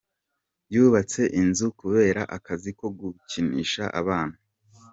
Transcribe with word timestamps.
Yubatse 0.73 1.21
inzu 1.41 1.67
kubera 1.79 2.21
akazi 2.37 2.69
ko 2.79 2.85
gukinisha 2.99 3.83
abana. 4.01 4.35